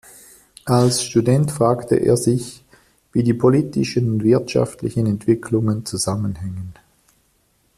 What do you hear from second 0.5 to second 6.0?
Als Student fragte er sich, wie die politischen und wirtschaftlichen Entwicklungen